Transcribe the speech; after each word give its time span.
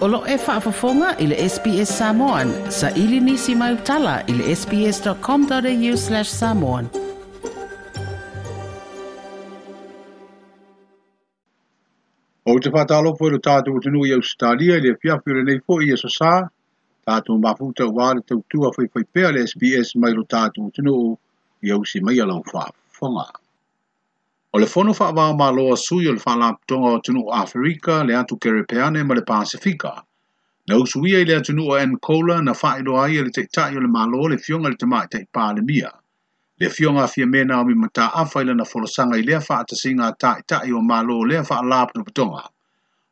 Olo 0.00 0.22
e 0.26 0.34
whaafafonga 0.42 1.10
i 1.20 1.26
le 1.28 1.36
SPS 1.48 1.90
Samoan. 1.98 2.50
Sa 2.72 2.88
ili 2.96 3.18
nisi 3.20 3.54
mai 3.54 3.74
utala 3.74 4.12
i 4.28 4.32
le 4.32 4.54
sps.com.au 4.56 5.96
slash 6.02 6.30
samoan. 6.36 6.88
O 12.44 12.56
te 12.64 12.72
whatalo 12.76 13.12
pui 13.18 13.28
lo 13.34 13.42
tātou 13.48 13.76
utinu 13.80 14.06
i 14.08 14.14
Australia 14.16 14.78
i 14.80 14.86
le 14.86 14.94
piafure 15.04 15.44
nei 15.50 15.60
fo 15.66 15.76
i 15.84 15.92
e 15.92 16.00
sosā. 16.04 16.32
Tātou 17.10 17.36
mafuta 17.44 17.90
wāre 18.00 18.24
tautua 18.32 18.72
whaifaipea 18.78 19.34
le 19.36 19.44
SPS 19.52 19.92
mai 20.00 20.16
lo 20.16 20.24
tātou 20.36 20.72
utinu 20.72 20.96
i 21.68 21.76
ausi 21.76 22.00
mai 22.08 22.16
alau 22.24 22.40
whaafonga. 22.40 22.46
Tātou 22.48 22.64
mafuta 22.64 22.64
wāre 22.64 22.64
tautua 22.64 23.04
whaifaipea 23.04 23.04
le 23.04 23.04
SPS 23.04 23.04
mai 23.04 23.18
lo 23.20 23.20
tātou 23.20 23.20
utinu 23.20 23.20
i 23.20 23.20
ausi 23.20 23.20
mai 23.20 23.28
alau 23.28 23.28
whaafonga. 23.28 23.28
O 24.54 24.58
le 24.58 24.66
fono 24.70 24.90
wha 24.98 25.08
wā 25.16 25.24
mā 25.38 25.46
loa 25.56 25.74
sui 25.80 26.08
o 26.10 26.12
le 26.14 26.18
whala 26.26 26.46
tonga 26.70 26.88
o 26.94 26.98
tunu 27.08 27.20
o 27.28 27.34
Afrika 27.40 27.96
le 28.06 28.14
atu 28.20 28.36
kerepeane 28.42 29.04
ma 29.06 29.14
le 29.14 29.22
Pasifika. 29.26 29.90
Na 30.68 30.76
usuia 30.82 31.20
i 31.22 31.26
le 31.26 31.36
atunu 31.38 31.66
o 31.70 31.74
Angola 31.78 32.40
na 32.42 32.52
whaedo 32.62 32.96
ai 33.02 33.20
le 33.22 33.30
teitai 33.36 33.76
o 33.76 33.80
le 33.84 33.90
mālo 33.96 34.26
le 34.32 34.38
fionga 34.46 34.68
le 34.72 34.76
tamai 34.80 35.04
tei 35.12 35.24
pālemia. 35.34 35.92
Le 36.60 36.68
fionga 36.76 37.06
fia 37.12 37.26
mena 37.26 37.60
o 37.60 37.64
mi 37.64 37.74
mata 37.82 38.06
awhai 38.22 38.44
lana 38.48 38.64
forosanga 38.70 39.18
i 39.22 39.22
lea 39.22 39.38
wha 39.38 39.58
atasinga 39.62 40.08
tai 40.18 40.40
tai 40.50 40.72
o 40.78 40.80
mālo 40.90 41.18
lea 41.30 41.46
wha 41.48 41.60
alapna 41.62 42.02
tonga. 42.14 42.42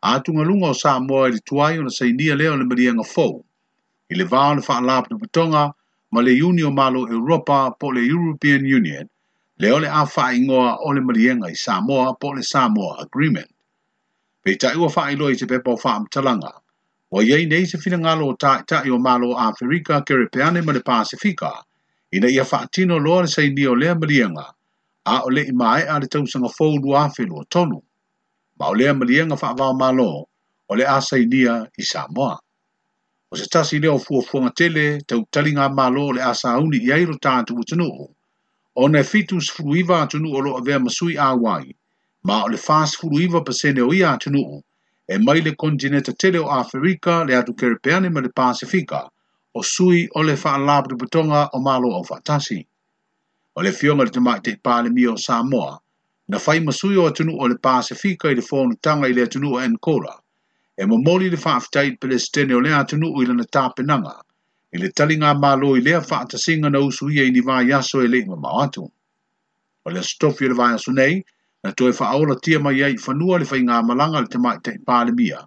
A 0.02 0.18
tunga 0.20 0.42
lunga 0.42 0.72
o 0.74 0.80
Samoa 0.82 1.28
i 1.28 1.32
le 1.36 1.38
tuai 1.38 1.78
o 1.78 1.82
na 1.82 1.90
sainia 1.90 2.34
lea 2.36 2.50
o 2.52 2.56
le 2.56 2.64
marianga 2.64 3.04
fau. 3.06 3.44
I 4.10 4.14
le 4.18 4.24
o 4.24 4.54
le 4.56 4.62
wha 4.66 4.80
alapna 4.82 5.16
tonga 5.32 5.70
ma 6.10 6.20
le 6.20 6.34
Unio 6.42 6.72
mālo 6.74 7.06
Europa 7.06 7.70
po 7.78 7.92
le 7.94 8.02
European 8.10 8.66
Union– 8.66 9.06
le 9.60 9.72
ole 9.72 9.86
a 9.90 10.02
whaingoa 10.06 10.76
o 10.86 10.92
le 10.94 11.00
marienga 11.02 11.48
i 11.50 11.54
Samoa 11.54 12.14
po 12.20 12.28
le 12.32 12.42
Samoa 12.42 12.98
Agreement. 13.02 13.48
Pei 14.42 14.56
ta 14.56 14.70
ua 14.78 14.86
whailoi 14.88 15.34
te 15.38 15.46
pepa 15.46 15.70
o 15.72 15.76
whaamtalanga, 15.84 16.52
wa 17.10 17.22
iei 17.24 17.46
nei 17.46 17.66
se 17.66 17.76
whina 17.82 17.98
ngalo 17.98 18.28
o 18.30 18.34
tai 18.36 18.62
tai 18.68 18.88
o 18.90 18.98
malo 18.98 19.34
a 19.34 19.48
Afrika 19.50 20.02
kere 20.06 20.28
peane 20.30 20.60
ma 20.62 20.72
le 20.72 20.80
Pasifika, 20.80 21.50
ina 22.12 22.30
ia 22.30 22.44
whaatino 22.44 22.98
loa 23.02 23.22
le 23.22 23.26
saini 23.28 23.66
o 23.66 23.74
lea 23.74 23.94
marienga, 23.98 24.46
a 25.04 25.14
o 25.26 25.28
le 25.28 25.42
imae 25.42 25.82
a 25.90 25.98
le 25.98 26.06
tausanga 26.06 26.46
fōlu 26.54 26.94
a 26.94 27.08
whilu 27.10 27.40
o 27.42 27.44
tonu, 27.44 27.80
ma 28.60 28.68
o 28.68 28.74
lea 28.74 28.94
marienga 28.94 29.34
whaavao 29.34 29.74
malo 29.74 30.28
o 30.70 30.74
le 30.76 30.84
a 30.86 31.00
sainia 31.02 31.66
i 31.78 31.82
Samoa. 31.82 32.38
O 33.32 33.36
se 33.36 33.46
tasi 33.50 33.80
leo 33.82 33.98
fuafuanga 33.98 34.54
tele 34.54 35.00
tau 35.02 35.26
talinga 35.32 35.66
malo 35.74 36.06
o 36.06 36.12
le 36.14 36.22
a 36.22 36.30
sauni 36.34 36.78
i 36.78 36.92
airo 36.92 37.18
tātu 37.18 37.58
utanuu, 37.58 38.06
o 38.80 38.88
ne 38.88 39.02
fitus 39.02 39.50
fruiva 39.54 39.96
atunu 40.02 40.28
o 40.36 40.40
loa 40.40 40.60
vea 40.62 40.78
masui 40.78 41.16
a 41.18 41.34
wai, 41.34 41.74
ma 42.22 42.42
o 42.44 42.48
le 42.48 42.56
fas 42.56 42.94
fruiva 42.96 43.40
pasene 43.46 43.80
o 43.82 43.92
ia 43.92 44.10
atunu 44.14 44.38
o, 44.54 44.60
e 45.08 45.18
mai 45.18 45.40
le 45.40 45.52
kongineta 45.54 46.12
tele 46.14 46.38
o 46.38 46.46
Afrika 46.46 47.24
le 47.26 47.34
atu 47.38 47.52
kerepeane 47.58 48.08
ma 48.10 48.20
le 48.20 48.28
Pasifika, 48.30 49.00
o 49.58 49.62
sui 49.62 50.06
o 50.14 50.22
le 50.22 50.34
whaalabu 50.36 50.94
butonga 50.96 51.48
o 51.54 51.58
malo 51.60 51.88
o 51.98 52.04
fatasi. 52.04 52.66
O 53.56 53.62
le 53.62 53.72
fionga 53.72 54.04
le 54.04 54.10
tamai 54.10 54.38
te 54.44 54.52
pale 54.62 54.90
mi 54.94 55.06
o 55.10 55.16
Samoa, 55.16 55.74
na 56.28 56.38
fai 56.38 56.60
masui 56.60 56.94
o 56.96 57.08
atunu 57.10 57.34
o 57.40 57.48
le 57.50 57.58
Pasifika 57.58 58.30
i 58.30 58.36
le 58.38 58.42
fono 58.42 58.78
tanga 58.80 59.08
i 59.10 59.12
le 59.12 59.26
atunu 59.26 59.56
o 59.58 59.58
Ancora, 59.58 60.14
e 60.78 60.86
mamoli 60.86 61.30
le 61.34 61.36
whaafitai 61.44 61.98
pele 61.98 62.18
stene 62.18 62.54
o 62.54 62.60
le 62.62 62.70
atunu 62.78 63.10
o 63.10 63.22
ilana 63.22 63.44
tapenanga, 63.50 64.22
i 64.76 64.78
le 64.80 64.88
tali 65.00 65.14
ngā 65.20 65.28
mālo 65.42 65.68
i 65.80 65.82
lea 65.84 65.98
whaata 66.08 66.38
singa 66.40 66.68
na 66.72 66.80
usu 66.86 67.06
ia 67.18 67.22
i 67.28 67.32
ni 67.34 67.42
vāi 67.50 67.70
aso 67.76 67.98
e 68.06 68.08
le 68.14 68.18
ma 68.30 68.36
mao 68.42 68.56
atu. 68.64 68.82
O 69.86 69.92
le 69.94 70.00
stofi 70.08 70.50
le 70.50 70.56
vāi 70.58 70.74
aso 70.78 70.92
nei, 70.98 71.14
na 71.64 71.70
toe 71.78 71.92
wha 71.98 72.08
aola 72.16 72.34
tia 72.48 72.60
mai 72.66 72.80
ai 72.88 72.98
whanua 73.04 73.38
le 73.44 73.48
whai 73.52 73.60
ngā 73.68 73.78
malanga 73.90 74.20
le 74.24 74.28
te 74.34 74.40
mai 74.46 74.58
te 74.66 74.74
pāle 74.90 75.14
mia. 75.20 75.40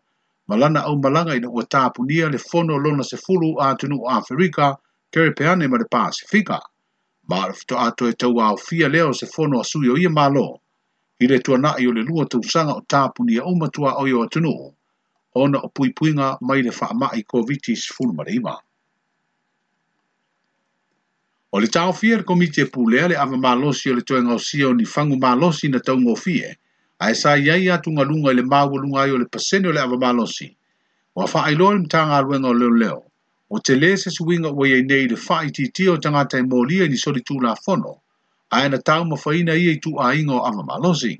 Malana 0.50 0.82
au 0.90 0.96
malanga 1.04 1.36
i 1.38 1.44
na 1.44 1.52
ua 1.58 1.66
tāpu 1.76 2.06
nia 2.10 2.30
le 2.34 2.40
whono 2.48 2.80
lona 2.88 3.06
se 3.12 3.20
fulu 3.26 3.50
a 3.66 3.68
tunu 3.84 4.00
o 4.02 4.10
Afrika, 4.20 4.72
kere 5.14 5.36
peane 5.38 5.68
ma 5.70 5.78
le 5.82 5.86
Pasifika. 5.92 6.58
Mara 7.30 7.54
fito 7.54 7.78
ato 7.86 8.10
e 8.10 8.18
tau 8.22 8.34
au 8.48 8.58
fia 8.66 8.90
leo 8.96 9.14
se 9.20 9.30
whono 9.36 9.62
a 9.62 9.70
sui 9.72 9.88
o 9.94 9.98
ia 9.98 10.10
mālo. 10.10 10.48
I 11.24 11.28
le 11.30 11.38
tua 11.46 11.58
nai 11.62 11.86
o 11.88 11.94
le 11.94 12.02
lua 12.10 12.26
tau 12.26 12.42
sanga 12.54 12.74
o 12.80 12.82
tāpu 12.94 13.30
nia 13.30 13.46
umatua 13.54 14.00
o 14.02 14.10
i 14.10 14.14
o 14.18 14.26
atunu. 14.26 14.58
Ona 15.44 15.62
o 15.68 15.70
pui 15.76 15.94
puinga 15.94 16.34
mai 16.42 16.66
le 16.66 16.74
wha 16.80 16.90
mai 16.98 17.22
COVID-19 17.22 17.94
fulu 17.94 18.14
marima. 18.18 18.58
O 21.56 21.60
le 21.60 21.68
tau 21.68 21.92
fia 21.92 22.18
le 22.18 22.24
komite 22.24 22.64
pulea 22.74 23.10
le 23.12 23.16
ava 23.20 23.36
malosi 23.36 23.92
o 23.92 23.94
le 23.96 24.02
toe 24.08 24.22
ngausia 24.24 24.68
ni 24.74 24.86
fangu 24.86 25.18
malosi 25.26 25.68
na 25.70 25.80
tau 25.84 25.98
ngofie, 26.00 26.50
a 27.04 27.12
e 27.12 27.16
sa 27.22 27.36
iai 27.36 27.68
atu 27.70 27.92
ngalunga 27.92 28.32
le 28.32 28.44
maua 28.44 28.80
lunga 28.80 29.02
ai 29.04 29.12
o 29.12 29.18
le 29.20 29.26
paseni 29.28 29.68
o 29.68 29.72
le 29.76 29.80
ava 29.82 29.98
malosi. 29.98 30.48
O 31.16 31.24
a 31.28 31.28
faa 31.28 31.52
iloa 31.52 31.74
le 31.76 31.80
mtanga 31.84 32.16
aluenga 32.18 32.48
o 32.48 32.54
leo 32.54 32.70
leo, 32.82 33.02
o 33.52 33.60
te 33.60 33.76
le 33.76 33.92
se 33.98 34.08
suinga 34.16 34.48
o 34.48 34.64
iei 34.64 34.84
nei 34.88 35.10
le 35.12 35.18
faa 35.20 35.44
iti 35.44 35.90
o 35.92 35.98
tangata 36.00 36.38
i 36.40 36.46
e 36.48 36.48
molia 36.48 36.88
ni 36.88 36.96
soli 36.96 37.20
tu 37.20 37.36
la 37.44 37.52
fono, 37.66 38.00
a 38.50 38.64
e 38.64 38.70
na 38.72 38.80
tau 38.80 39.04
mafaina 39.04 39.52
i 39.54 39.76
e 39.76 39.76
tu 39.84 39.92
a 40.00 40.16
ingo 40.16 40.40
ava 40.48 40.64
malosi. 40.64 41.20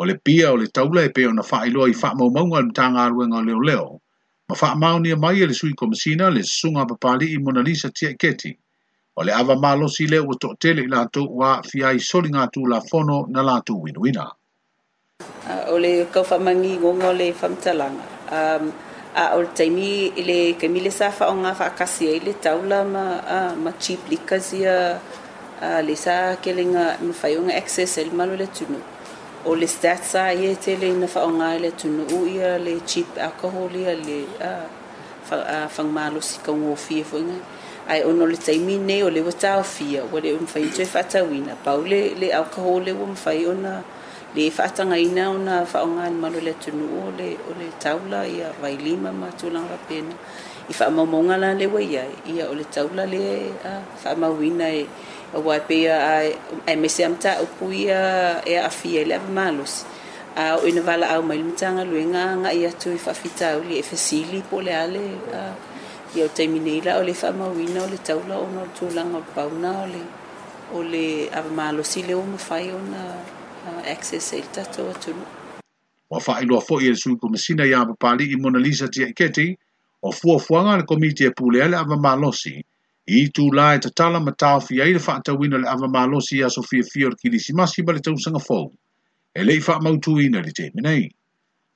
O 0.00 0.08
le 0.08 0.16
pia 0.24 0.52
o 0.56 0.56
le 0.56 0.68
taula 0.72 1.04
e 1.04 1.10
peo 1.12 1.32
na 1.36 1.42
faa 1.44 1.66
iloa 1.68 1.90
i 1.92 1.92
faa 1.92 2.16
maumaunga 2.16 2.60
le 2.64 2.72
mtanga 2.72 3.04
aluenga 3.04 3.36
o 3.44 3.44
leo 3.44 3.60
leo, 3.60 4.00
ma 4.48 4.54
faa 4.56 4.74
maunia 4.74 5.16
mai 5.20 5.42
e 5.44 5.46
le 5.46 5.52
sui 5.52 5.74
komisina 5.76 6.30
le 6.32 6.40
sunga 6.42 6.86
papali 6.88 7.28
i 7.36 7.38
Mona 7.38 7.60
Lisa 7.60 7.90
tia 7.92 8.16
keting 8.16 8.56
o 9.16 9.22
le 9.22 9.32
ava 9.32 9.54
malosi 9.56 10.06
le 10.10 10.18
ua 10.18 10.34
toʻatele 10.42 10.82
i 10.84 10.88
latou 10.90 11.26
ua 11.38 11.62
fiai 11.62 11.98
soligatu 12.00 12.66
lafono 12.66 13.18
na 13.34 13.42
latou 13.46 13.78
winuina 13.84 14.26
ah, 15.46 15.64
o 15.70 15.78
le 15.78 16.04
kaufaamagigoga 16.10 17.08
o 17.14 17.14
le 17.14 17.30
faamatalaga 17.32 18.02
um, 18.38 18.72
a 19.14 19.24
o 19.36 19.38
le 19.46 19.50
taimi 19.54 20.10
i 20.18 20.22
le 20.26 20.38
kaimile 20.58 20.90
sa 20.90 21.10
faaoga 21.14 21.54
faakasi 21.60 22.08
ai 22.10 22.18
le 22.26 22.34
taula 22.34 22.82
ma 22.84 23.04
ma 23.54 23.72
chip 23.78 24.02
likas 24.10 24.50
ia 24.52 24.98
le 25.86 25.94
sa 25.94 26.34
kelega 26.42 26.98
mafaioga 27.06 27.54
access 27.54 27.98
ai 27.98 28.04
le 28.10 28.18
malo 28.18 28.34
le 28.34 28.48
tunu 28.50 28.80
e 28.82 29.46
o 29.48 29.54
le 29.54 29.66
stat 29.70 30.02
sa 30.02 30.32
ia 30.34 30.56
tele 30.58 30.90
ina 30.90 31.06
faaoga 31.06 31.46
ai 31.54 31.60
le 31.62 31.70
tunuu 31.70 32.26
ia 32.34 32.58
le 32.58 32.80
chip 32.82 33.14
alcohol 33.16 33.70
ia 33.78 33.94
le 33.94 34.16
fagamalosi 35.70 36.38
kaugofie 36.42 37.04
foigai 37.06 37.53
ai 37.86 38.00
ono 38.02 38.26
le 38.26 38.36
taimi 38.36 38.76
nei 38.78 39.02
o 39.02 39.08
le 39.10 39.20
ua 39.20 39.32
taofia 39.32 40.00
ua 40.12 40.20
le 40.20 40.32
mafai 40.40 40.64
atu 40.68 40.80
e 40.82 40.86
faatauina 40.92 41.52
pau 41.64 41.80
le, 41.90 42.00
le 42.20 42.28
aukaho 42.38 42.78
le 42.86 42.92
ua 42.92 43.06
mafai 43.12 43.46
ona 43.52 43.74
le 44.36 44.44
faatagaina 44.56 45.22
ona 45.36 45.54
faaogalemalo 45.72 46.38
le 46.46 46.52
atunuu 46.56 46.96
o 47.12 47.52
le 47.60 47.66
taula 47.82 48.20
ia 48.26 48.48
vailima 48.62 49.10
ma 49.20 49.28
tulaga 49.38 49.76
fapena 49.76 50.14
i 50.68 50.72
faamaumauga 50.78 51.36
la 51.42 51.50
le 51.60 51.66
ua 51.74 51.80
iai 51.92 52.12
ia 52.34 52.44
o 52.50 52.54
le 52.58 52.64
taula 52.74 53.04
le 53.12 53.22
faamauina 54.02 54.64
e 54.72 54.82
aua 55.36 55.54
e 55.56 55.60
peia 55.68 55.94
ae 56.66 56.76
mese 56.82 57.02
a 57.04 57.08
mataupu 57.12 57.64
ia 57.84 58.00
e 58.50 58.56
aafia 58.66 59.00
i 59.00 59.04
e 59.04 59.04
le 59.08 59.14
avamalosi 59.20 59.78
a 60.42 60.56
o 60.56 60.64
ina 60.70 60.80
valaau 60.88 61.20
mai 61.28 61.36
le 61.40 61.44
matagaluega 61.52 62.22
agaʻi 62.34 62.60
atu 62.70 62.88
i 62.96 63.04
faafitauli 63.06 63.72
e 63.76 63.82
fesili 63.90 64.38
po 64.48 64.56
le 64.66 64.72
ale 64.84 65.06
a 65.36 65.40
ia 66.16 66.24
o 66.24 66.28
taimi 66.28 66.60
nei 66.62 66.80
la 66.80 66.98
o 66.98 67.02
le 67.02 67.12
faamauina 67.20 67.80
o 67.82 67.88
le 67.90 67.98
taula 68.08 68.36
ona 68.38 68.60
o 68.64 68.66
le 68.66 68.72
tulaga 68.78 69.16
o 69.18 69.22
le 69.22 69.30
pauna 69.36 69.70
o 69.84 69.86
le 69.92 70.02
o 70.78 70.82
le 70.92 71.06
avamalosi 71.40 72.02
le 72.06 72.14
ua 72.14 72.24
mafai 72.34 72.70
ona 72.70 73.02
access 73.94 74.32
ai 74.34 74.40
le 74.44 74.48
tatou 74.58 74.88
atunu 74.94 75.24
ua 76.10 76.20
faailoa 76.26 76.60
foʻi 76.68 76.84
e 76.92 76.94
le 76.94 76.98
sulukomasina 77.02 77.64
iā 77.70 77.80
papali'i 77.90 78.36
mona 78.42 78.58
lisa 78.62 78.86
tiaʻiketi 78.94 79.46
o 80.06 80.12
fuafuaga 80.12 80.70
a 80.74 80.78
le 80.78 80.84
komiti 80.86 81.24
e 81.26 81.30
pulea 81.38 81.66
le 81.68 81.76
avamalosi 81.82 82.54
i 83.06 83.26
tulā 83.36 83.66
e 83.76 83.82
tatala 83.86 84.20
ma 84.20 84.32
taofi 84.42 84.80
ai 84.82 84.92
le 84.94 85.00
faatauina 85.08 85.58
le 85.58 85.66
avamalosi 85.74 86.34
iā 86.38 86.48
sofiafia 86.50 87.06
o 87.10 87.10
le 87.10 87.16
kilisimasi 87.22 87.82
ma 87.82 87.92
le 87.92 88.00
tausaga 88.06 88.38
fou 88.46 88.70
e 89.34 89.40
leʻi 89.42 89.60
faamautūina 89.66 90.38
i 90.40 90.44
le 90.46 90.52
teimi 90.60 90.80
nei 90.86 91.06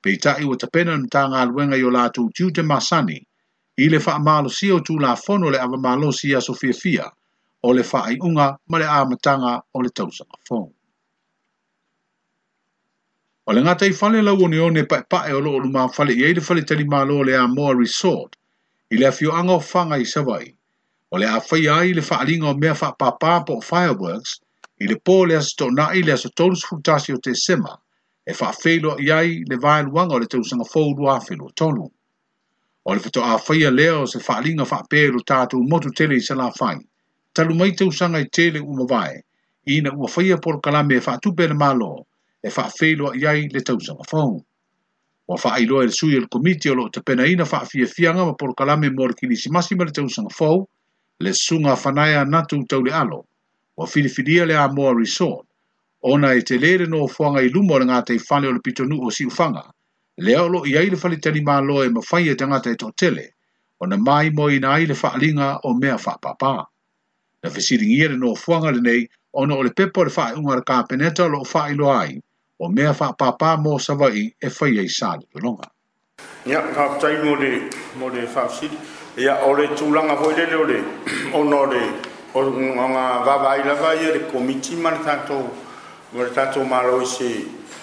peitaʻi 0.02 0.46
ua 0.46 0.56
tapena 0.62 0.94
na 0.96 1.08
tagaluega 1.10 1.76
i 1.82 1.82
o 1.82 1.90
latou 1.90 2.30
tiu 2.30 2.52
te 2.54 2.62
masani 2.62 3.18
i 3.80 3.88
fa 4.00 4.10
wha 4.10 4.16
amalo 4.16 4.48
si 4.48 4.68
la 5.00 5.14
fono 5.14 5.50
le 5.50 5.58
amalo 5.58 6.10
si 6.10 6.32
a 6.34 6.40
sofia 6.40 6.72
fia 6.72 7.12
o 7.62 7.72
le 7.72 7.82
wha 7.82 8.08
unga 8.26 8.58
ma 8.68 8.78
le 8.78 8.84
amatanga 8.84 9.62
o 9.72 9.80
le 9.82 9.88
tausa 9.90 10.24
a 10.28 10.36
fono. 10.44 10.72
ole 13.46 13.60
le 13.60 13.62
ngata 13.62 13.86
i 13.86 13.92
fale 13.92 14.20
lau 14.22 14.36
e 14.50 14.58
o 14.58 14.70
pa 14.84 14.84
pa 14.98 15.02
pae 15.08 15.32
o 15.32 15.38
loo 15.40 15.58
luma 15.60 15.86
fale 15.88 16.12
i 16.12 16.24
eile 16.24 16.40
fale 16.40 16.62
tali 16.64 16.84
malo 16.84 17.22
le 17.22 17.36
a 17.36 17.46
moa 17.46 17.74
resort 17.76 18.36
i 18.90 18.96
le 18.98 19.06
afio 19.06 19.30
anga 19.30 19.60
fanga 19.60 19.96
i 19.96 20.04
savai 20.04 20.56
ole 21.14 21.24
le 21.26 21.30
a 21.30 21.38
whai 21.38 21.68
ai 21.68 21.92
le 21.92 22.02
wha 22.02 22.18
alinga 22.20 22.48
o 22.48 22.54
mea 22.56 22.74
papa 22.74 23.42
po 23.46 23.60
fireworks 23.60 24.40
i 24.82 24.86
le 24.88 24.96
pō 25.06 25.16
le 25.28 25.36
asa 25.36 25.54
tona 25.56 25.86
i 25.94 26.02
le 26.02 26.12
asa 26.18 26.28
tonus 26.34 26.64
futasi 26.66 27.12
o 27.12 27.16
te 27.18 27.32
sema 27.46 27.78
e 28.26 28.34
wha 28.40 28.50
whelo 28.64 28.98
i 28.98 29.08
ai 29.12 29.44
le 29.46 29.56
vailuanga 29.56 30.14
o 30.14 30.18
le 30.18 30.26
tausanga 30.26 30.64
fōu 30.66 30.98
luafilo 30.98 31.46
o 32.90 32.94
le 32.94 33.00
fatoa 33.00 33.36
whaia 33.36 33.70
lea 33.70 33.96
o 34.00 34.06
se 34.06 34.18
whaalinga 34.26 34.64
whaapero 34.70 35.20
tātou 35.30 35.60
motu 35.72 35.90
tele 35.98 36.16
i 36.16 36.22
se 36.26 36.34
la 36.34 36.46
whai. 36.58 36.78
Talu 37.36 37.52
mai 37.54 37.74
te 37.76 37.84
usanga 37.84 38.22
tele 38.32 38.62
uma 38.64 38.86
vai, 38.88 39.18
i 39.74 39.80
na 39.84 39.92
ua 39.92 40.08
whaia 40.14 40.38
por 40.46 40.56
kalame 40.64 40.94
e 40.96 41.02
whaatupe 41.06 41.48
na 41.50 41.54
malo, 41.64 41.90
e 42.42 42.48
whaafelo 42.48 43.10
a 43.10 43.16
iai 43.20 43.50
le 43.52 43.60
tausanga 43.60 44.06
whau. 44.12 44.40
Ua 45.28 45.36
whaailoa 45.36 45.84
e 45.84 45.92
sui 45.92 46.16
al 46.16 46.24
e 46.24 46.32
komiti 46.32 46.70
o 46.72 46.74
lo 46.80 46.88
te 46.88 47.02
pena 47.04 47.26
ina 47.28 47.44
whaafia 47.44 47.84
fianga 47.86 48.24
ma 48.24 48.32
por 48.32 48.54
kalame 48.56 48.88
mor 48.96 49.12
kini 49.14 49.36
si 49.36 49.50
masima 49.50 49.84
le 49.84 49.92
tausanga 49.92 50.32
whau, 50.40 50.64
le 51.20 51.32
sunga 51.34 51.76
whanaya 51.76 52.24
natu 52.24 52.56
tau 52.66 52.80
le 52.80 52.92
alo, 52.92 53.26
ua 53.76 53.86
filifidia 53.86 54.46
le 54.46 54.56
a 54.56 54.64
moa 54.72 54.94
resort, 54.96 55.44
ona 56.00 56.32
e 56.32 56.40
te 56.40 56.56
lere 56.58 56.86
no 56.88 57.04
whanga 57.04 57.44
i 57.44 57.50
lumo 57.52 57.76
le 57.78 57.84
ngā 57.92 58.00
te 58.08 58.16
whane 58.30 58.48
o 58.48 58.52
le 58.56 58.64
pitonu 58.64 59.02
o 59.04 59.10
si 59.10 59.26
ufanga, 59.28 59.68
le 60.20 60.34
aolo 60.34 60.66
i 60.66 60.76
aile 60.76 60.96
faletali 60.96 61.40
malo 61.42 61.82
e 61.84 61.88
mawhai 61.94 62.28
e 62.28 62.34
tangata 62.34 62.70
e 62.70 62.74
tō 62.74 62.90
tele, 62.96 63.32
o 63.78 63.86
na 63.86 63.96
mai 63.96 64.30
mo 64.30 64.48
i 64.50 64.58
na 64.58 64.72
aile 64.74 64.92
whaalinga 64.94 65.60
o 65.62 65.74
mea 65.74 65.94
whaapapa. 65.96 66.66
Na 67.42 67.50
fesiringi 67.50 68.02
ere 68.02 68.16
no 68.18 68.34
fuanga 68.34 68.72
le 68.74 68.80
nei, 68.80 69.08
o 69.30 69.46
na 69.46 69.54
o 69.54 69.62
pepo 69.70 70.02
le 70.04 70.10
whae 70.10 70.34
ungar 70.34 70.64
ka 70.66 70.82
peneta 70.82 71.26
lo 71.30 71.44
whae 71.46 71.74
lo 71.74 71.92
ai, 71.94 72.18
o 72.58 72.68
mea 72.68 72.90
whaapapa 72.92 73.56
mo 73.62 73.78
sawa 73.78 74.10
e 74.10 74.32
whai 74.42 74.78
e 74.82 74.88
sa 74.88 75.14
le 75.14 75.38
longa. 75.40 75.70
Nia, 76.46 76.66
ka 76.74 76.94
aptai 76.98 77.22
mo 77.22 77.36
le, 77.36 77.70
mo 77.94 78.10
Ia 79.18 79.34
ole 79.46 79.62
e 79.62 79.66
a 79.66 79.70
le 79.70 79.74
tūlanga 79.76 80.14
hoi 80.18 80.34
le 80.34 80.54
o 80.54 80.64
le, 80.64 80.82
o 81.38 81.42
no 81.44 81.64
le, 81.66 81.82
o 82.34 82.42
ngā 82.42 83.04
vava 83.26 83.50
aila 83.54 83.74
e 83.98 84.14
le 84.14 84.20
komiti 84.30 84.74
manatātou, 84.78 85.50
mo 86.12 86.22
le 86.22 86.30
tatou 86.30 86.64
malo 86.64 87.02
i 87.02 87.06
se 87.08 87.28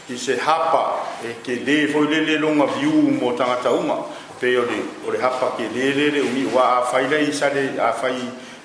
i 0.10 0.18
se 0.18 0.36
hapa 0.38 1.18
e 1.26 1.34
ke 1.46 1.62
lē 1.66 1.86
foi 1.94 2.06
lele 2.10 2.38
loga 2.42 2.66
viu 2.78 2.92
mo 2.94 3.34
tagata 3.38 3.70
uma 3.74 3.98
pei 4.40 4.58
o 4.58 4.64
le 4.66 4.82
o 5.06 5.10
le 5.12 5.22
hapa 5.22 5.54
ke 5.58 5.66
lē 5.70 5.94
lele 5.94 6.22
umi 6.22 6.46
ua 6.54 6.82
afai 6.82 7.06
lai 7.10 7.28
isale 7.30 7.78
afai 7.78 8.14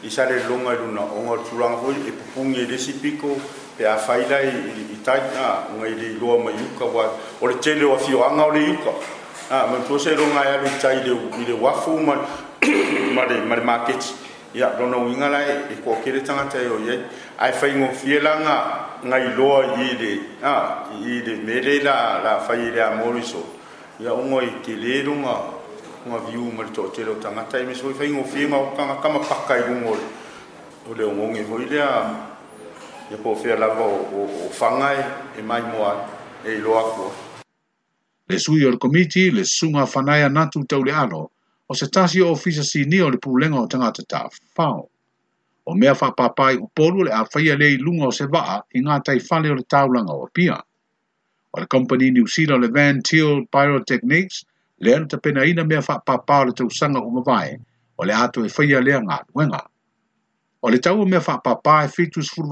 i 0.02 0.08
sale 0.10 0.40
loga 0.48 0.72
i 0.72 0.76
luna 0.80 1.04
oga 1.04 1.30
o 1.36 1.36
le 1.36 1.44
tulaga 1.48 1.76
foi 1.76 1.94
e 2.08 2.10
pupugi 2.12 2.60
e 2.62 2.66
lesi 2.72 2.92
piko 3.02 3.36
pe 3.76 3.84
afai 3.84 4.24
lai 4.30 4.48
i 4.48 4.98
taia 5.04 5.68
uga 5.76 5.86
i 5.88 5.94
le 5.94 6.06
iloa 6.16 6.38
mai 6.42 6.56
uka 6.60 6.84
ua 6.86 7.12
o 7.40 7.46
le 7.46 7.58
tele 7.60 7.84
o 7.84 7.94
afioaga 7.96 8.42
o 8.46 8.50
le 8.56 8.60
iuka 8.64 8.92
ma 9.50 9.76
tu 9.86 9.96
se 9.98 10.14
ro 10.16 10.24
nga 10.24 10.44
ya 10.44 10.60
e 10.64 10.70
tai 10.80 11.02
de 11.04 11.12
bi 11.36 11.44
de 11.44 11.52
wafu 11.52 11.96
ma 12.00 12.16
ma 13.14 13.24
de 13.26 13.36
ma 13.44 13.54
de 13.56 13.60
market 13.64 14.04
ya 14.54 14.72
ro 14.78 14.86
no 14.86 15.04
winga 15.04 15.28
lai 15.28 15.64
e 15.68 15.76
ko 15.84 16.00
kire 16.02 16.20
tanga 16.22 16.44
tai 16.48 16.64
e 16.64 16.68
o 16.68 16.78
ye 16.80 16.96
ai 17.40 17.52
fai 17.56 17.72
ngō 17.72 17.86
fiela 17.96 18.34
ngā 18.44 18.54
ngai 19.08 19.28
loa 19.36 19.60
i 19.82 19.94
re, 19.96 20.10
a, 20.44 20.52
i 21.12 21.20
re 21.24 21.36
mere 21.44 21.78
la, 21.84 21.94
la 22.24 22.34
fai 22.44 22.68
re 22.74 22.82
a 22.86 22.90
moriso. 22.98 23.40
Ia 24.00 24.12
ongo 24.12 24.42
i 24.44 24.50
te 24.60 24.74
lero 24.76 25.14
ngā, 25.16 25.36
ngā 26.04 26.18
viu 26.26 26.50
mali 26.52 26.68
tō 26.76 26.84
tero 26.92 27.14
tangata 27.24 27.56
i 27.56 27.64
e 27.64 27.70
meso, 27.70 27.88
i 27.90 27.96
fai 27.96 28.10
ngō 28.12 28.26
fiela 28.34 28.60
o 28.60 28.68
kanga 28.76 28.98
kama 29.02 29.22
paka 29.24 29.56
i 29.56 29.64
rungo 29.70 29.96
O 30.90 30.94
le 30.96 31.04
ongo 31.04 31.28
ngi 31.32 31.44
hoi 31.48 31.64
rea, 31.70 31.88
ia 33.08 33.16
e 33.16 33.22
pō 33.24 33.34
fia 33.40 33.56
lava 33.56 33.84
o, 33.84 34.26
o, 34.28 34.50
e, 34.92 35.40
e 35.40 35.42
mai 35.42 35.62
moa 35.62 35.94
e 36.44 36.58
loa 36.58 36.82
kua. 36.92 37.10
Le 38.28 38.38
sui 38.38 38.64
o 38.64 38.70
le 38.70 38.76
komiti, 38.76 39.30
le 39.30 39.44
sunga 39.44 39.84
whanaya 39.88 40.28
natu 40.28 40.64
tau 40.66 40.82
le 40.82 40.92
alo, 40.92 41.30
o 41.66 41.74
se 41.74 41.88
tasi 41.88 42.20
o 42.20 42.34
fisa 42.36 42.62
si 42.62 42.84
le 42.84 43.16
pūlenga 43.16 43.56
o 43.60 43.66
tangata 43.66 44.28
fao 44.54 44.89
o 45.70 45.74
mea 45.74 45.94
wha 46.00 46.10
papai 46.10 46.56
u 46.58 47.02
le 47.04 47.12
a 47.12 47.24
whaia 47.32 47.56
lei 47.56 47.76
lunga 47.76 48.06
o 48.06 48.10
se 48.18 48.24
waa 48.32 48.58
i 48.74 48.80
ngā 48.82 48.96
tai 49.06 49.18
whale 49.30 49.50
o 49.50 49.54
le 49.54 49.62
taulanga 49.70 50.12
o 50.12 50.26
pia. 50.34 50.56
O 51.54 51.60
le 51.60 51.66
company 51.74 52.10
ni 52.10 52.22
Zealand 52.26 52.62
le 52.64 52.68
Van 52.74 52.98
Til 53.08 53.46
Pyrotechnics 53.54 54.40
le 54.82 54.94
anu 54.96 55.06
pena 55.22 55.46
ina 55.46 55.62
mea 55.64 55.78
wha 55.80 55.98
papa 56.02 56.40
o 56.40 56.44
le 56.48 56.52
tausanga 56.58 56.98
o 56.98 57.10
mawae 57.10 57.54
o 57.98 58.02
le 58.04 58.14
ato 58.18 58.42
e 58.44 58.48
whaia 58.50 58.80
lea 58.80 58.98
ngā 58.98 59.18
nuenga. 59.34 59.60
O 60.62 60.70
le 60.74 60.78
tau 60.78 61.02
o 61.02 61.06
mea 61.06 61.22
wha 61.28 61.38
papa 61.38 61.84
e 61.84 61.88
fitus 61.88 62.30
furu 62.34 62.48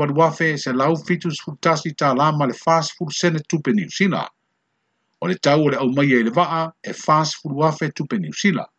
se 0.61 0.73
lau 0.73 0.95
fitus 0.97 1.41
furu 1.43 1.59
tasi 1.61 1.91
tā 1.99 2.15
lama 2.15 2.47
le 2.47 2.55
fast 2.55 2.95
food 2.97 3.11
sene 3.11 3.41
tupe 3.49 3.73
New 3.75 3.89
Zealand. 3.89 4.31
O 5.21 5.27
le 5.27 5.35
tau 5.35 5.61
o 5.65 5.69
le 5.69 5.77
au 5.77 5.89
mai 5.89 6.13
e 6.13 6.23
le 6.23 6.31
waa 6.31 6.71
e 6.83 6.93
fast 6.93 7.43
food 7.43 7.55
wafe 7.57 7.91
tupe 7.91 8.15
New 8.19 8.33
Zealand. 8.33 8.71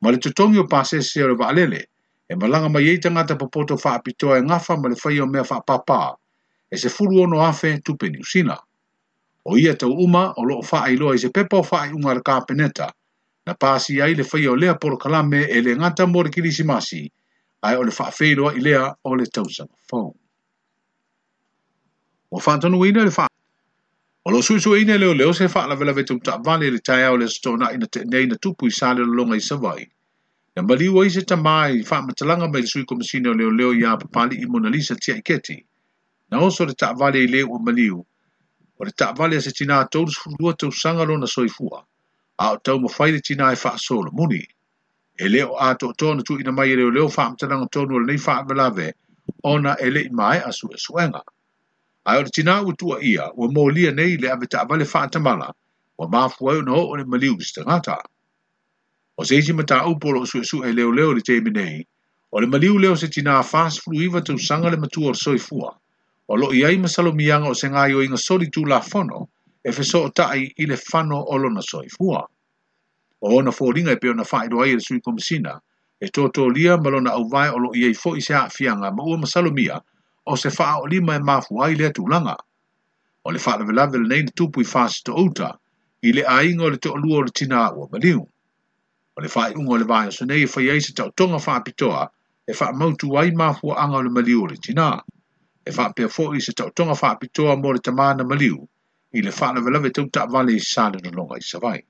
Ma 0.00 0.10
le 0.10 0.16
totongi 0.18 0.58
o 0.58 0.64
pasese 0.66 1.22
o 1.24 1.28
le 1.28 1.34
waalele, 1.36 1.84
e 2.28 2.34
malanga 2.34 2.68
mai 2.68 2.84
i 2.90 2.98
tangata 2.98 3.36
papoto 3.36 3.74
whaapitoa 3.78 4.38
e 4.38 4.42
ngafa 4.42 4.76
ma 4.76 4.88
le 4.88 4.96
whai 5.04 5.18
o 5.20 5.26
mea 5.26 5.42
whaapapa, 5.42 6.16
e 6.70 6.76
se 6.76 6.88
furu 6.88 7.22
ono 7.22 7.38
afe 7.44 7.78
tupe 7.82 8.10
usina. 8.18 8.58
O 9.44 9.56
ia 9.58 9.74
tau 9.76 9.92
uma 9.92 10.32
o 10.36 10.42
loo 10.44 10.60
wha 10.72 10.88
loa 10.98 11.14
i 11.14 11.18
se 11.18 11.30
pepo 11.30 11.62
wha 11.70 11.82
unga 11.94 12.14
le 12.14 12.20
kāpeneta, 12.20 12.90
na 13.46 13.54
pāsi 13.54 14.02
ai 14.02 14.14
le 14.14 14.24
whai 14.32 14.46
o 14.48 14.56
lea 14.56 14.74
poro 14.74 14.98
kalame 14.98 15.44
e 15.46 15.60
le 15.62 15.76
ngata 15.76 16.06
mori 16.06 16.30
kilisi 16.30 16.64
masi, 16.64 17.10
ai 17.62 17.76
o 17.76 17.82
le 17.84 17.92
wha 17.98 18.10
loa 18.36 18.52
i 18.54 18.60
lea 18.60 18.92
o 19.04 19.14
le 19.14 19.26
tausanga 19.26 19.70
whau. 19.92 20.10
O 22.32 22.40
whātanu 22.40 22.84
e 22.84 22.88
ina 22.88 23.04
le 23.04 23.10
wha. 23.16 23.28
O 24.26 24.30
lo 24.32 24.40
sui 24.42 24.58
sui 24.60 24.78
e 24.78 24.82
ina 24.82 24.98
leo 24.98 25.14
leo 25.14 25.32
se 25.32 25.46
wha 25.46 25.66
la 25.68 25.76
vela 25.76 25.92
vetum 25.92 26.18
tā 26.18 26.42
vale 26.42 26.70
le 26.70 26.80
tai 26.82 27.04
au 27.04 27.16
le 27.16 27.28
stona 27.28 27.70
ina 27.72 27.86
te 27.86 28.02
nei 28.04 28.26
na 28.26 28.34
tupu 28.34 28.66
i 28.66 28.74
sāle 28.74 29.06
lo 29.06 29.14
longa 29.14 29.36
i 29.36 29.40
savai. 29.40 29.86
Na 30.56 30.62
mali 30.62 30.88
ua 30.88 31.06
ise 31.06 31.20
ta 31.22 31.36
mai 31.36 31.74
i 31.78 31.82
wha 31.90 32.02
matalanga 32.02 32.48
mai 32.48 32.66
sui 32.66 32.84
komisina 32.84 33.28
o 33.30 33.34
leo 33.34 33.50
leo 33.52 33.72
ia 33.74 33.96
papali 33.96 34.38
i 34.40 34.46
Mona 34.46 34.70
Lisa 34.70 34.94
tia 34.96 35.16
iketi. 35.16 35.56
Na 36.30 36.38
oso 36.40 36.64
le 36.64 36.72
ta 36.74 36.88
avale 36.96 37.18
i 37.24 37.26
leo 37.26 37.52
o 37.52 37.58
mali 37.58 37.90
u. 37.90 37.98
O 38.80 38.84
le 38.84 38.90
ta 38.96 39.10
avale 39.12 39.36
a 39.36 39.40
se 39.40 39.50
tina 39.52 39.80
a 39.80 39.88
taurus 39.88 40.16
furua 40.18 40.56
tau 40.56 40.72
sangalo 40.72 41.16
na 41.20 41.26
soi 41.26 41.48
fua. 41.48 41.84
A 42.38 42.50
o 42.52 42.56
tau 42.56 42.78
ma 42.78 42.88
whaile 42.88 43.20
tina 43.20 43.52
e 43.52 43.56
wha 43.64 43.76
solo 43.76 44.08
muni. 44.12 44.40
E 45.20 45.28
leo 45.28 45.52
a 45.60 45.74
to 45.74 45.92
to 45.92 46.14
na 46.14 46.22
tuina 46.22 46.52
mai 46.54 46.72
i 46.72 46.76
leo 46.76 46.88
leo 46.90 47.08
wha 47.12 47.28
matalanga 47.30 47.68
tonu 47.70 47.94
o 47.94 47.98
le 47.98 48.06
nei 48.16 48.22
wha 48.26 48.40
avalave 48.40 48.92
ona 49.44 49.76
e 49.76 49.90
le 49.90 50.00
i 50.08 50.08
mai 50.10 50.38
a 50.40 50.52
su 50.52 50.72
e 50.72 50.78
suenga. 50.78 51.20
A 52.08 52.16
o 52.16 52.22
le 52.22 52.30
tina 52.32 52.62
u 52.64 52.72
tua 52.72 52.96
ia 53.04 53.28
ua 53.36 53.52
mo 53.52 53.68
lia 53.68 53.92
nei 53.92 54.16
le 54.16 54.30
ave 54.30 54.46
ta 54.46 54.60
avale 54.64 54.84
wha 54.88 55.00
atamala. 55.04 55.52
Wa 55.98 56.08
mafuwayo 56.08 56.62
na 56.64 56.72
o 56.72 56.96
le 56.96 57.04
mali 57.04 57.28
u 57.28 57.36
istangataa. 57.44 58.04
O 59.22 59.24
se 59.28 59.36
isi 59.40 59.52
mata 59.58 59.76
upo 59.88 60.12
lo 60.14 60.26
su 60.30 60.38
su 60.44 60.58
e 60.68 60.70
leo 60.78 60.90
leo 60.98 61.12
le 61.16 61.22
teime 61.28 61.50
nei. 61.58 61.86
O 62.32 62.38
le 62.40 62.46
maliu 62.52 62.76
leo 62.78 62.94
se 63.02 63.08
tina 63.08 63.42
fast 63.52 63.78
flu 63.82 63.94
iwa 64.06 64.20
tau 64.26 64.36
sanga 64.38 64.68
le 64.70 64.76
matua 64.76 65.10
o 65.12 65.20
soi 65.24 65.38
fua. 65.46 65.70
O 66.28 66.36
lo 66.40 66.48
iai 66.56 66.76
masalo 66.84 67.12
mianga 67.12 67.48
o 67.48 67.54
se 67.54 67.66
ngai 67.70 67.94
o 67.94 68.02
inga 68.04 68.16
soli 68.18 68.50
tu 68.50 68.64
la 68.66 68.80
fono, 68.80 69.28
e 69.66 69.72
fe 69.72 69.82
so 69.84 70.02
o 70.04 70.08
tai 70.12 70.42
i 70.62 70.66
le 70.66 70.76
fano 70.76 71.16
o 71.32 71.36
lo 71.38 71.48
na 71.50 71.62
soi 71.62 71.88
fua. 71.88 72.20
O 73.24 73.36
ona 73.38 73.50
fō 73.56 73.72
ringa 73.74 73.92
e 73.92 73.96
peo 73.96 74.12
na 74.14 74.24
fai 74.24 74.48
doa 74.48 74.68
i 74.68 74.74
le 74.76 74.80
sui 74.84 75.00
komisina, 75.00 75.56
e 76.00 76.12
tō 76.14 76.28
tō 76.36 76.44
lia 76.54 76.76
malo 76.76 77.00
na 77.00 77.16
au 77.16 77.24
vai 77.32 77.48
o 77.50 77.56
lo 77.58 77.70
iai 77.72 77.94
fo 77.94 78.12
i 78.16 78.20
se 78.20 78.34
a 78.34 78.50
fianga 78.50 78.92
ma 78.92 79.02
ua 79.08 79.16
masalo 79.24 79.50
mia, 79.50 79.80
o 80.28 80.36
se 80.36 80.50
faa 80.50 80.76
o 80.84 80.86
lima 80.86 81.16
e 81.16 81.24
mafu 81.24 81.62
ai 81.64 81.72
lea 81.74 81.90
tu 81.92 82.04
langa. 82.04 82.36
O 83.24 83.32
le 83.32 83.38
faa 83.38 83.56
lavelavele 83.56 84.06
nei 84.08 84.22
le 84.28 84.32
tupu 84.36 84.60
i 84.60 84.64
fast 84.64 85.06
to 85.06 85.16
outa, 85.16 85.54
i 86.04 86.12
le 86.12 86.22
ainga 86.36 86.64
o 86.68 86.70
le 86.70 86.76
te 86.76 86.90
olua 86.92 87.24
o 87.24 87.24
le 87.24 87.30
tina 87.32 87.70
o 87.72 87.88
maliu 87.90 88.20
o 89.16 89.22
le 89.22 89.28
fai 89.28 89.52
unga 89.54 89.70
o 89.72 89.76
le 89.76 89.84
vaya 89.84 90.10
sone 90.10 90.34
e 90.42 90.46
fai 90.46 90.68
eise 90.74 90.92
tau 90.94 91.10
tonga 91.10 91.38
fai 91.46 91.60
pitoa 91.66 92.08
e 92.48 92.52
fai 92.54 92.72
mautu 92.72 93.08
wai 93.12 93.30
mafua 93.30 93.76
anga 93.82 93.96
o 93.96 94.02
le 94.02 94.10
maliu 94.10 94.46
le 94.46 94.56
tina. 94.56 95.02
E 95.68 95.72
fai 95.72 95.92
pia 95.96 96.06
fo 96.08 96.32
i 96.34 96.40
se 96.40 96.52
tau 96.52 96.70
tonga 96.70 96.94
fai 96.94 97.16
pitoa 97.20 97.56
mo 97.56 97.72
le 97.72 97.78
tamana 97.80 98.24
maliu 98.24 98.58
i 99.14 99.22
le 99.22 99.30
fai 99.32 99.54
lawe 99.54 99.70
lawe 99.74 99.90
tau 99.90 100.04
tak 100.12 100.30
vale 100.30 100.52
i 100.52 100.58
sale 100.60 101.00
no 101.04 101.10
longa 101.16 101.40
i 101.40 101.46
savai. 101.50 101.80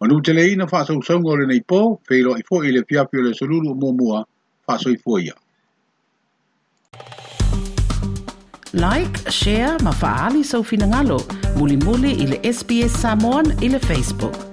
Manu 0.00 0.20
te 0.22 0.32
le 0.32 0.48
ina 0.52 0.66
fai 0.66 0.84
sau 0.86 1.02
saunga 1.08 1.28
o 1.34 1.36
le 1.40 1.46
nei 1.52 1.60
po, 1.62 1.80
pei 2.08 2.24
i 2.24 2.42
fo 2.48 2.62
i 2.64 2.72
le 2.76 2.82
pia 2.88 3.04
pio 3.04 3.22
le 3.28 3.34
sululu 3.34 3.76
o 3.76 3.92
mua 4.00 4.24
fai 4.66 4.78
sau 4.84 4.92
i 4.96 5.00
fo 5.04 5.18
ia. 5.18 5.36
Like, 8.74 9.28
share, 9.30 9.76
ma 9.84 9.92
faali 9.92 10.42
sau 10.50 10.62
finangalo, 10.64 11.18
muli 11.60 11.76
muli 11.76 12.10
i 12.24 12.30
le 12.30 12.40
SBS 12.52 12.96
Samoan 13.04 13.52
i 13.62 13.68
le 13.68 13.78
Facebook. 13.90 14.51